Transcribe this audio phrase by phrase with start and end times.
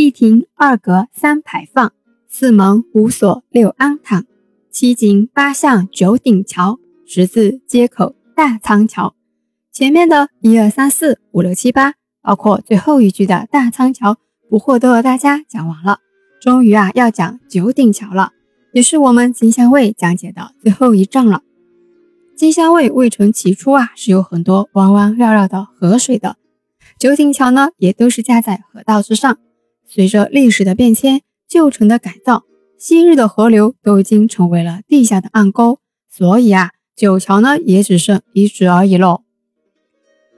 [0.00, 1.92] 一亭二阁三排放，
[2.26, 4.24] 四门五锁六安堂，
[4.70, 9.14] 七井八巷九鼎桥，十字街口大仓桥。
[9.70, 11.92] 前面的一二三四五六七八，
[12.22, 14.16] 包括最后一句的大仓桥，
[14.48, 15.98] 不惑都和大家讲完了。
[16.40, 18.32] 终于啊，要讲九鼎桥了，
[18.72, 21.42] 也是我们金乡卫讲解的最后一站了。
[22.34, 26.38] 金乡卫卫城起初啊，是有很多弯弯绕绕的河水的，
[26.98, 29.36] 九鼎桥呢，也都是架在河道之上。
[29.92, 32.44] 随着历史的变迁，旧城的改造，
[32.78, 39.24] 昔日的河流都已经成为了地下的暗沟，所以啊，九桥呢也只剩遗址而已喽。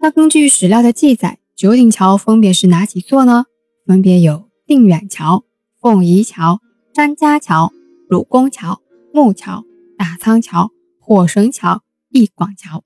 [0.00, 3.44] 那根据史料的记载，九鼎桥分别是哪几座呢？
[3.86, 5.44] 分别有定远桥、
[5.78, 6.60] 凤仪桥、
[6.94, 7.70] 张家桥、
[8.08, 8.80] 鲁公桥、
[9.12, 9.62] 木桥、
[9.98, 12.82] 大仓桥、火神桥、义广桥。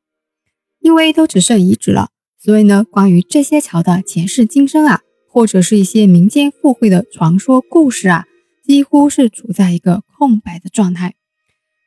[0.81, 5.03] 因为都只剩遗址了，所以呢，关于这些桥的前世今生啊。
[5.31, 8.27] 或者是一些民间附会的传说故事啊，
[8.65, 11.15] 几乎是处在一个空白的状态，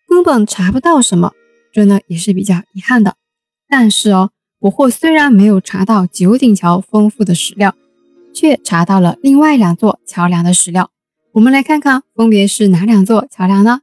[0.08, 1.34] 根本查不到什么，
[1.74, 3.16] 这呢也是比较遗憾的。
[3.68, 7.76] 但是哦，捕获虽然没有查到九鼎桥丰富的史料，
[8.34, 10.92] 却查到了另外两座桥梁的史料。
[11.34, 13.82] 我们来看看，分别是哪两座桥梁呢？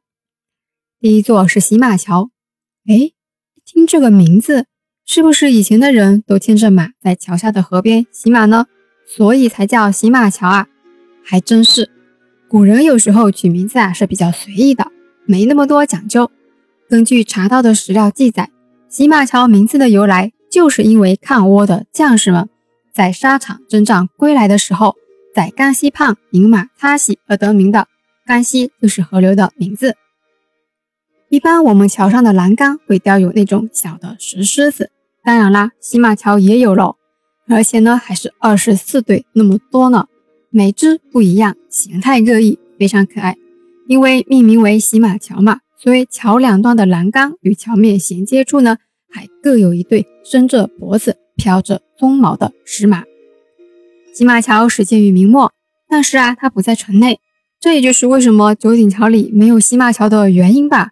[1.00, 2.30] 第一座是洗马桥。
[2.86, 3.12] 哎，
[3.64, 4.66] 听这个名字，
[5.04, 8.66] 是不是以前的人都牵着马在桥下的河边洗马呢？
[9.16, 10.66] 所以才叫洗马桥啊，
[11.24, 11.90] 还真是。
[12.46, 14.86] 古人有时候取名字啊是比较随意的，
[15.26, 16.30] 没那么多讲究。
[16.88, 18.50] 根据查到的史料记载，
[18.88, 22.48] 洗马桥名字的由来，就是因为抗倭的将士们
[22.92, 24.94] 在沙场征战归来的时候，
[25.34, 27.88] 在干溪畔饮马擦洗而得名的。
[28.26, 29.96] 干溪就是河流的名字。
[31.30, 34.90] 一般我们桥上的栏杆会雕有那种小的石狮子，
[35.24, 36.97] 当然啦，洗马桥也有喽。
[37.48, 40.06] 而且呢，还是二十四对那么多呢，
[40.50, 43.36] 每只不一样，形态各异，非常可爱。
[43.86, 48.76] 因为命名为洗马桥嘛，所以桥两端的栏杆与桥面衔接处呢，
[49.10, 53.04] 还各有一对伸着脖子、飘着鬃毛的石马。
[54.12, 55.52] 洗马桥始建于明末，
[55.88, 57.18] 但是啊，它不在城内，
[57.58, 60.90] 这也就是为什么九鼎桥里没有洗马桥的原因吧。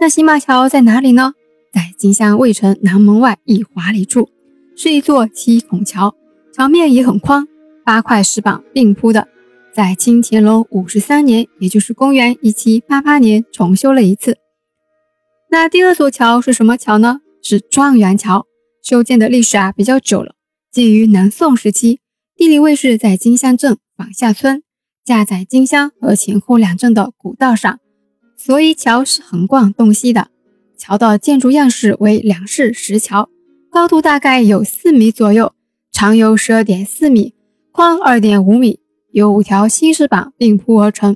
[0.00, 1.34] 那洗马桥在哪里呢？
[1.72, 4.30] 在金乡卫城南门外一华里处。
[4.78, 6.14] 是一座七孔桥，
[6.52, 7.48] 桥面也很宽，
[7.82, 9.26] 八块石板并铺的，
[9.74, 14.36] 在清乾隆五十三年，也就是公元一七八八年重修了一次。
[15.50, 17.20] 那第二座桥是什么桥呢？
[17.42, 18.46] 是状元桥，
[18.82, 20.34] 修建的历史啊比较久了，
[20.70, 22.00] 建于南宋时期，
[22.36, 24.62] 地理位置在金乡镇坊下村，
[25.06, 27.78] 架在金乡和前后两镇的古道上，
[28.36, 30.28] 所以桥是横贯东西的。
[30.76, 33.30] 桥的建筑样式为两式石桥。
[33.76, 35.52] 高度大概有四米左右，
[35.92, 37.34] 长有十二点四米，
[37.70, 38.80] 宽二点五米，
[39.12, 41.14] 由五条新石板并铺而成。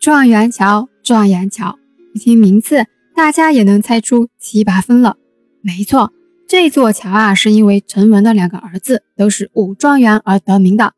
[0.00, 1.78] 状元桥，状元桥，
[2.12, 5.18] 一听名字，大家也能猜出七八分了。
[5.60, 6.12] 没错，
[6.48, 10.94] 这座桥啊，是因为陈文的两个儿子都是武状元而得名的。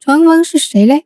[0.00, 1.04] 陈文是谁嘞？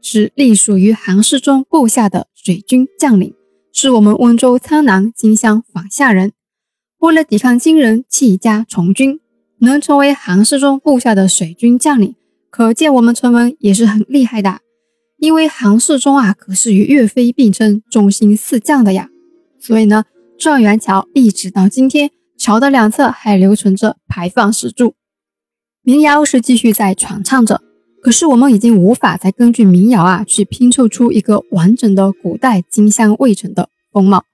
[0.00, 3.34] 是隶属于韩世忠部下的水军将领，
[3.72, 6.30] 是我们温州苍南金乡坊下人。
[6.98, 9.20] 为了抵抗金人，弃家从军，
[9.58, 12.16] 能成为韩世忠部下的水军将领，
[12.50, 14.58] 可见我们陈文也是很厉害的。
[15.16, 19.08] 因为韩世忠啊，可是与岳飞并称中心四将的呀。
[19.60, 20.04] 所以呢，
[20.36, 24.94] 状元桥一直到今天，桥的两侧还留存着牌坊石柱，
[25.82, 27.62] 民谣是继续在传唱着。
[28.02, 34.24] 可是我们已经无法再根据民谣啊，去拼凑出一个完整的古代金乡卫城的风貌，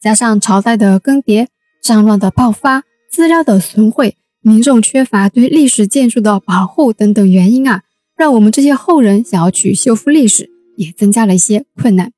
[0.00, 1.48] 加上朝代的更迭。
[1.88, 7.80] 战乱的爆发、资料的损毁、民众缺乏对历史建筑的保护等等原因啊，
[8.14, 12.12] 让我们这些后人想要去修复历史，也增加了一些困难。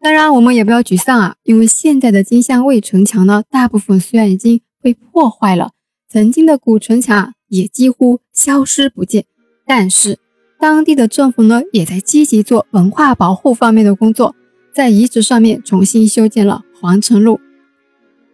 [0.00, 5.72] 当然，我们也不要沮丧啊，因为现在的金乡卫城墙呢，大部分虽然已经被破坏了，
[6.08, 9.26] 曾经的古城墙也几乎消失不见。
[9.66, 10.18] 但是，
[10.58, 14.34] 当地的政府呢，也在积极做文化保护方面的工作，
[14.74, 17.38] 在遗址上面重新修建了皇城路。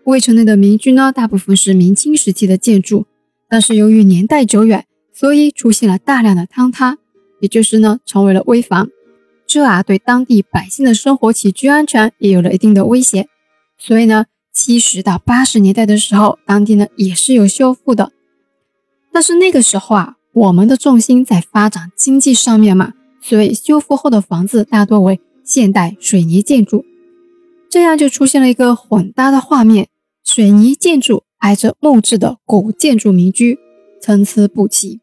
[0.05, 3.07] 卫城内的民居呢，大部分是明清时期的建筑，
[3.49, 4.85] 但是由于年代久远，
[5.15, 6.99] 所以出现了大量的坍塌，
[7.41, 8.89] 也就是呢，成为了危房。
[9.47, 13.29] 这啊，对当地百姓的生活起居安全也有了一定的威胁。
[13.79, 18.13] 所以呢，七十到八十年代的时候，当地呢也是有修复的。
[19.11, 22.93] 但是那个时候啊，我们的重心在发展经济上面嘛，
[23.23, 26.85] 所以修复后的房子大多为现代水泥建筑，
[27.71, 29.89] 这样就出现了一个混搭的画面。
[30.35, 33.57] 水泥建筑挨着木质的古建筑民居，
[34.03, 34.99] 参差不齐。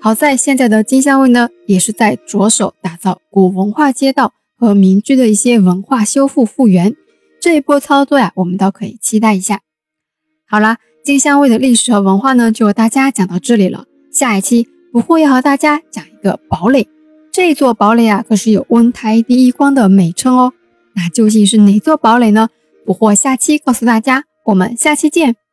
[0.00, 6.96] 好在现在的金乡卫呢，也是在着手打造古文化街道和民居的一些文化修复复原。
[7.42, 9.60] 这一波操作呀，我们倒可以期待一下。
[10.48, 13.84] 好啦，金乡卫的历史和文化呢，就和大家讲到这里了。
[14.10, 16.88] 下一期不惑要和大家讲一个堡垒，
[17.30, 20.54] 这座堡垒啊，可是有温台第一关的美称哦。
[20.94, 22.48] 那究竟是哪座堡垒呢？
[22.86, 24.24] 不惑下期告诉大家。
[24.44, 25.43] 我们下期见。